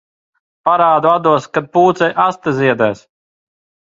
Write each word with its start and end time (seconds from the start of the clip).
Parādu 0.69 1.09
atdos, 1.11 1.45
kad 1.57 1.67
pūcei 1.77 2.07
aste 2.23 2.55
ziedēs. 2.61 3.05